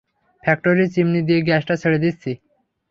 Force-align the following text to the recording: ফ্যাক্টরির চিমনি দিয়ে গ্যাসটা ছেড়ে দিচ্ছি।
ফ্যাক্টরির 0.43 0.91
চিমনি 0.93 1.21
দিয়ে 1.27 1.41
গ্যাসটা 1.47 1.75
ছেড়ে 1.81 1.99
দিচ্ছি। 2.03 2.31